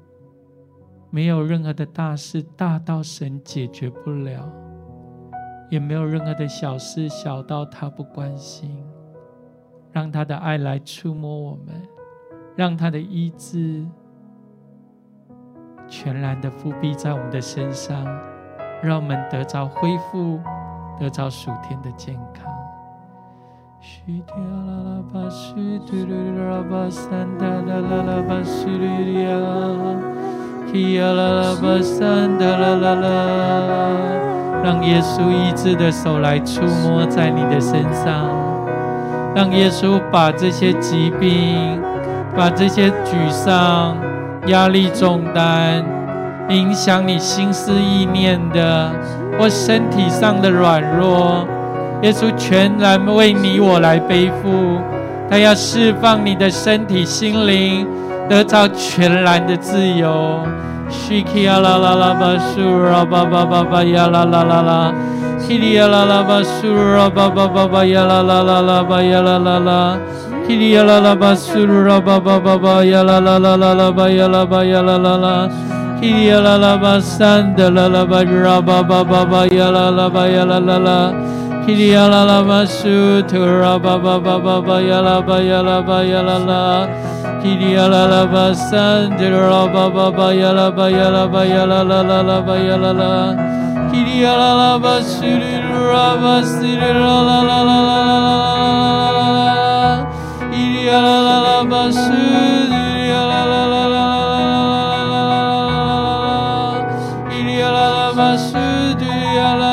[1.11, 4.50] 没有任何的大事大到神解决不了，
[5.71, 8.85] 也没有任何的小事小到他不关心。
[9.93, 11.75] 让他的爱来触摸我们，
[12.55, 13.85] 让他的医治
[15.89, 18.05] 全然的覆庇在我们的身上，
[18.81, 20.39] 让我们得着恢复，
[20.97, 22.49] 得着属天的健康。
[34.62, 38.28] 让耶稣医治的手来触摸在你的身上。
[39.34, 41.80] 让耶稣把这些疾病、
[42.36, 43.96] 把这些沮丧、
[44.46, 45.84] 压力重担、
[46.48, 48.90] 影响你心思意念的，
[49.38, 51.46] 或身体上的软弱，
[52.02, 54.80] 耶稣全然为你我来背负。
[55.30, 57.86] 他要释放你的身体、心灵，
[58.28, 60.40] 得到全然的自由。
[60.91, 64.45] 希利亚拉拉巴苏拉巴巴巴巴亚拉拉
[68.43, 69.97] 拉拉巴亚拉拉拉，
[70.47, 75.49] 希利亚拉拉巴苏拉巴巴巴巴亚拉拉拉拉拉巴亚拉巴亚拉拉拉，
[76.01, 81.12] 希利亚拉拉巴山德拉拉巴拉巴巴巴巴亚拉拉巴亚拉拉拉，
[81.66, 82.88] 希利亚拉拉巴苏
[83.22, 86.05] 图拉巴巴巴巴巴亚拉巴亚拉巴
[87.43, 93.34] 起啦啦啦啦，巴桑，得啦啦啦啦，巴呀啦巴呀啦巴呀啦啦啦啦巴呀啦啦，
[93.91, 95.28] 起啦啦啦啦，巴苏得
[96.93, 100.07] 啦啦啦啦啦啦啦啦啦啦，
[100.53, 100.55] 起
[100.86, 102.72] 啦啦啦啦，巴苏得
[103.11, 103.97] 啦啦啦啦，
[107.30, 107.32] 起
[107.62, 108.53] 啦啦啦啦，巴苏
[108.99, 109.03] 得
[109.41, 109.66] 啦啦。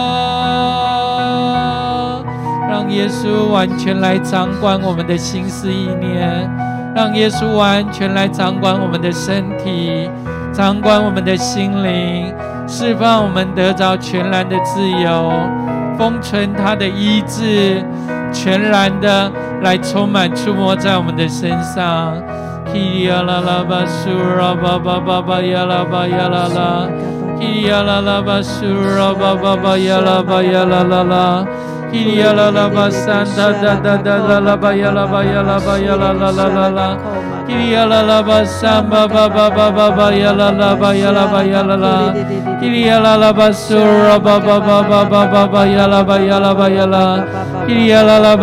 [2.70, 6.50] 让耶稣完全来掌管我们的心思意念。
[6.98, 10.10] 让耶稣完全来掌管我们的身体，
[10.52, 12.34] 掌管我们的心灵，
[12.68, 15.32] 释放我们得着全然的自由，
[15.96, 17.86] 封存他的医治，
[18.34, 19.32] 全然的
[19.62, 22.18] 来充满触摸在我们的身上。
[23.06, 23.86] 呀啦啦吧，
[24.40, 26.90] 啦吧吧吧吧，呀啦吧呀啦啦。
[27.62, 28.42] 呀啦啦吧，
[28.98, 31.46] 啦吧吧吧，呀啦吧呀啦啦啦。
[31.94, 36.48] Yala la basanda da da da la la ba yala ba yala ba yala la la
[36.48, 36.98] la la.
[37.48, 41.64] Yala la basamba ba ba ba ba ba yala la ba ya la ba ya
[41.64, 42.12] la.
[42.62, 47.24] Yala la basura ba ba ba ba ba ba ba yala ba yala ba yala.
[47.68, 48.36] La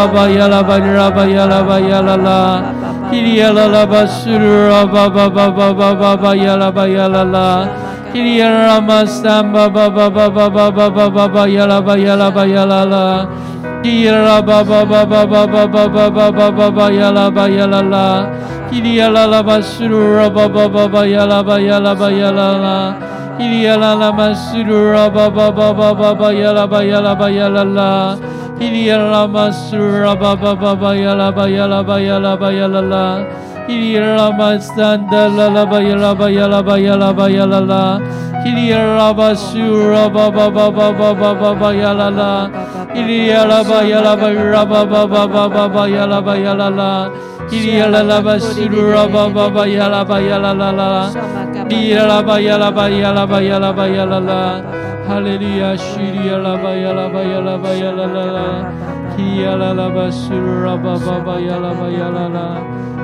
[0.00, 0.62] ba ya la
[1.12, 1.62] ba ya la.
[1.62, 2.40] ba yala la.
[3.12, 7.83] Yala la basura ba ba ba ba ba ba yala ba yala la.
[8.14, 13.26] Kiriyaramasamba Baba Baba Baba Baba Yalaba Yalaba Yalala
[13.82, 18.30] Kiriyaraba Baba Baba Baba Baba Baba Yalaba Yalala
[18.70, 22.76] Kiriyalaba Surura Baba Baba Yalaba Yalaba Yalala
[23.34, 28.14] Kiriyalama Surura Baba Baba Baba Yalaba Yalaba Yalala
[28.62, 33.26] Kiriyalama Surura Baba Baba Yalaba Yalaba Yalaba Yalala
[33.68, 37.84] Hiriramastanda lalaba yalaba yalaba yalaba yalala.
[38.44, 42.50] Hirirabasu raba baba baba baba yalala.
[42.92, 47.08] Hiriyalaba yalaba raba baba baba yalaba yalala.
[47.48, 51.08] Hiriyalaba suru raba baba yalaba yalala.
[51.70, 54.40] Hiriyalaba yalaba yalaba yalaba yalala.
[55.08, 55.76] Hallelujah.
[55.76, 58.46] Shiri alaba yalaba yalaba yalala.
[59.16, 62.46] Ki yalala basura baba yalaba yalala.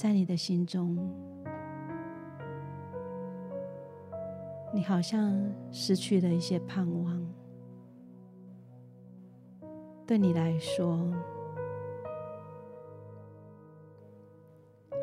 [0.00, 0.96] 在你的心中，
[4.72, 5.38] 你好像
[5.70, 7.22] 失去了一些盼望。
[10.06, 11.12] 对你来说，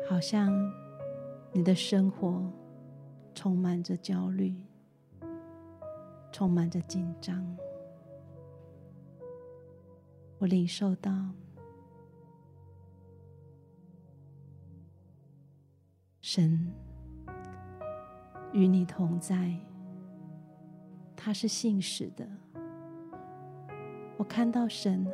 [0.08, 0.52] 好像
[1.52, 2.42] 你的生活
[3.36, 4.52] 充满着焦虑。
[6.32, 7.56] 充满着紧张，
[10.38, 11.12] 我领受到
[16.30, 16.70] 神
[18.52, 19.50] 与你同在，
[21.16, 22.28] 他是信实的。
[24.18, 25.10] 我看到神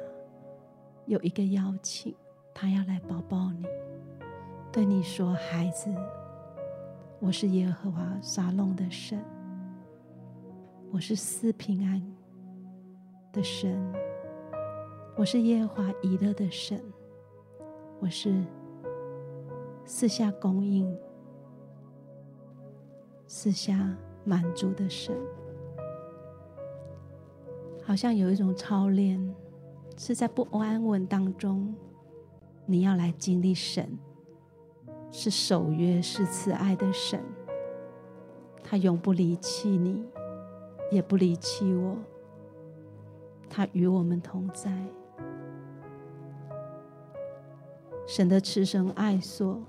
[1.06, 2.12] 有一个邀请，
[2.52, 3.64] 他要来抱抱你，
[4.72, 5.88] 对你说：“孩子，
[7.20, 9.24] 我是耶和华沙龙的神。”
[10.90, 12.02] 我是赐平安
[13.30, 13.80] 的神，
[15.16, 16.82] 我是耶和华以勒的神，
[18.00, 18.44] 我是
[19.84, 20.96] 四下供应、
[23.26, 25.14] 四下满足的神。
[27.82, 29.34] 好像有一种操练，
[29.96, 31.74] 是在不安稳当中，
[32.66, 33.98] 你要来经历神，
[35.10, 37.22] 是守约、是慈爱的神，
[38.62, 40.04] 他永不离弃你。
[40.90, 41.96] 也不离弃我，
[43.48, 44.70] 他与我们同在。
[48.06, 49.60] 神的慈绳爱所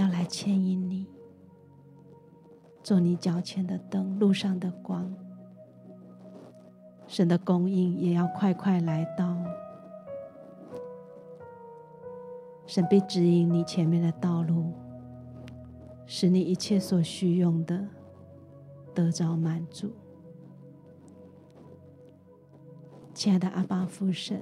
[0.00, 1.06] 要来牵引你，
[2.82, 5.14] 做你脚前的灯，路上的光。
[7.06, 9.36] 神的供应也要快快来到，
[12.66, 14.72] 神必指引你前面的道路，
[16.06, 17.86] 使你一切所需用的。
[18.92, 19.92] 得着满足，
[23.14, 24.40] 亲爱的阿爸父神，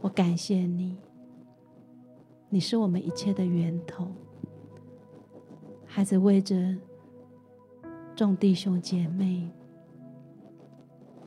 [0.00, 0.98] 我感谢你，
[2.50, 4.08] 你是我们一切的源头。
[5.84, 6.74] 孩子为着
[8.16, 9.50] 众弟兄姐妹，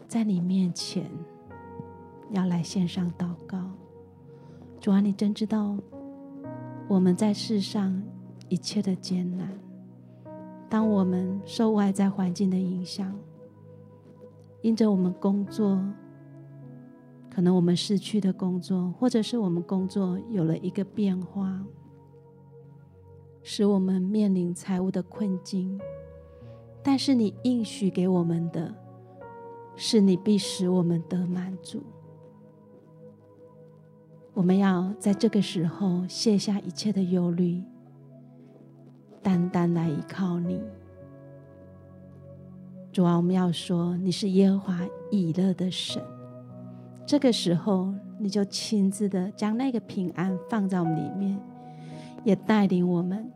[0.07, 1.11] 在你面前
[2.31, 3.69] 要来献上祷告。
[4.79, 5.77] 主啊，你真知道
[6.87, 8.01] 我们在世上
[8.49, 9.47] 一切的艰难。
[10.67, 13.15] 当我们受外在环境的影响，
[14.61, 15.79] 因着我们工作，
[17.33, 21.65] 可能我们失去的工作，或者是我们工作有了一个变化，
[23.41, 25.79] 使我们面临财务的困境。
[26.83, 28.75] 但是你应许给我们的，
[29.75, 31.81] 是你必使我们得满足。
[34.33, 37.63] 我们要在这个时候卸下一切的忧虑，
[39.21, 40.59] 单单来依靠你。
[42.91, 44.79] 主啊，我们要说你是耶和华
[45.11, 46.03] 以勒的神。
[47.05, 51.37] 这个时候，你就亲自的将那个平安放在我们里面，
[52.23, 53.29] 也带领我们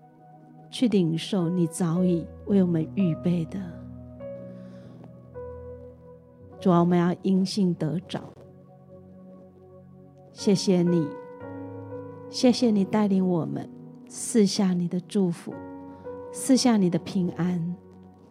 [0.70, 3.60] 去领受你早已为我们预备的。
[6.60, 8.22] 主啊，我们要因信得着。
[10.32, 11.08] 谢谢你，
[12.30, 13.70] 谢谢你带领我们
[14.08, 15.54] 赐下你的祝福，
[16.32, 17.76] 赐下你的平安，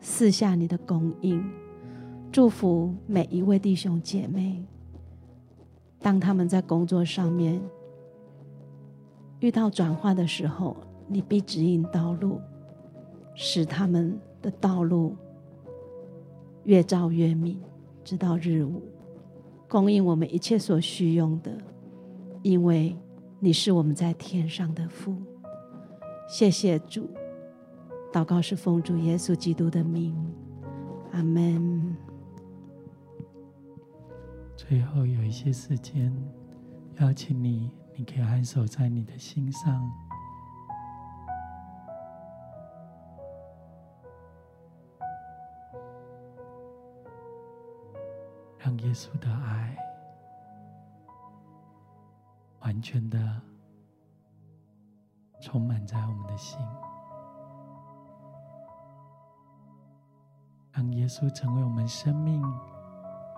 [0.01, 1.45] 赐下你的供应，
[2.33, 4.65] 祝福每一位弟兄姐妹。
[6.05, 7.59] 当他们在工作上面
[9.41, 10.77] 遇到转化的时候，
[11.09, 12.39] 你必指引道路，
[13.35, 15.17] 使他们的道路
[16.65, 17.59] 越照越明，
[18.05, 18.83] 直到日午，
[19.67, 21.57] 供应我们一切所需用的，
[22.43, 22.95] 因为
[23.41, 25.17] 你是我们在天上的父。
[26.29, 27.09] 谢谢主，
[28.13, 30.15] 祷告是奉主耶稣基督的名，
[31.13, 31.97] 阿门。
[34.67, 36.11] 最后有一些时间，
[36.99, 39.93] 邀请你，你可以安守在你的心上，
[48.59, 49.77] 让耶稣的爱
[52.61, 53.19] 完全的
[55.43, 56.59] 充满在我们的心，
[60.73, 62.43] 让耶稣成为我们生命、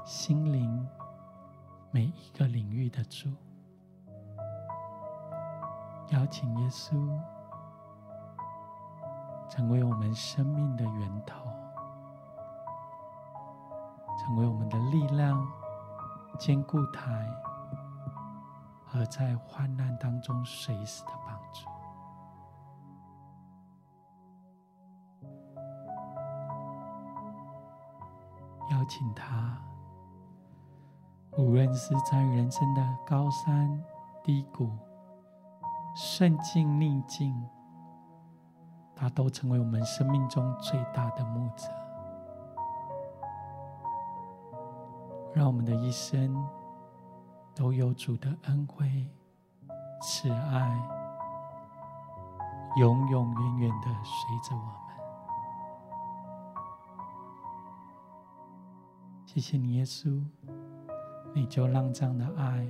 [0.04, 0.88] 心灵。
[1.96, 3.30] 每一个领域的主，
[6.10, 6.92] 邀请耶稣
[9.48, 11.40] 成为我们生命的源头，
[14.18, 15.42] 成为我们的力量、
[16.38, 17.26] 坚固台，
[18.84, 21.66] 和在患难当中随时的帮助。
[28.70, 29.58] 邀请他。
[31.38, 33.84] 无论是在人生的高山
[34.24, 34.70] 低谷、
[35.94, 37.46] 顺境逆境，
[38.94, 41.68] 他都成为我们生命中最大的牧者，
[45.34, 46.42] 让我们的一生
[47.54, 49.06] 都有主的恩惠、
[50.00, 50.88] 慈爱，
[52.78, 54.74] 永永远远的随着我们。
[59.26, 60.24] 谢谢你，耶稣。
[61.34, 62.66] 你就让这样的爱、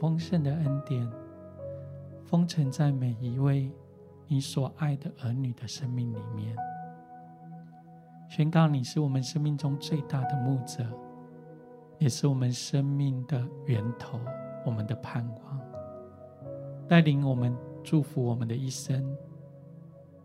[0.00, 1.10] 丰盛的恩典，
[2.24, 3.70] 封存在每一位
[4.26, 6.56] 你所爱的儿女的生命里面。
[8.28, 10.84] 宣告你是我们生命中最大的牧者，
[11.98, 14.18] 也是我们生命的源头，
[14.64, 15.60] 我们的盼望，
[16.88, 19.16] 带领我们、祝福我们的一生，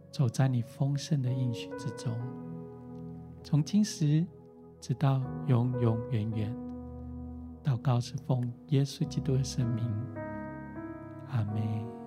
[0.09, 2.17] 走在你丰盛的应许之中，
[3.43, 4.25] 从今时
[4.79, 6.68] 直到永永远远。
[7.69, 9.85] 祷告是奉耶稣基督的圣名，
[11.29, 11.98] 阿门。